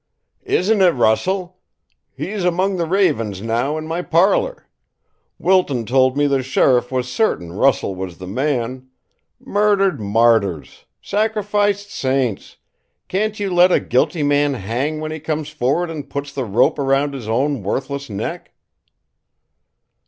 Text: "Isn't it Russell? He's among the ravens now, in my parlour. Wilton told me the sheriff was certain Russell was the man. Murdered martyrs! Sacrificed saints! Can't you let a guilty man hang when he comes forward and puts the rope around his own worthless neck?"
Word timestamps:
"Isn't 0.47 0.81
it 0.81 0.95
Russell? 0.95 1.59
He's 2.17 2.43
among 2.43 2.77
the 2.77 2.87
ravens 2.87 3.39
now, 3.43 3.77
in 3.77 3.85
my 3.85 4.01
parlour. 4.01 4.67
Wilton 5.37 5.85
told 5.85 6.17
me 6.17 6.25
the 6.25 6.41
sheriff 6.41 6.91
was 6.91 7.07
certain 7.07 7.53
Russell 7.53 7.93
was 7.93 8.17
the 8.17 8.25
man. 8.25 8.87
Murdered 9.39 9.99
martyrs! 10.01 10.85
Sacrificed 11.03 11.91
saints! 11.91 12.57
Can't 13.09 13.39
you 13.39 13.53
let 13.53 13.71
a 13.71 13.79
guilty 13.79 14.23
man 14.23 14.55
hang 14.55 14.99
when 15.01 15.11
he 15.11 15.19
comes 15.19 15.49
forward 15.49 15.91
and 15.91 16.09
puts 16.09 16.33
the 16.33 16.45
rope 16.45 16.79
around 16.79 17.13
his 17.13 17.29
own 17.29 17.61
worthless 17.61 18.09
neck?" 18.09 18.55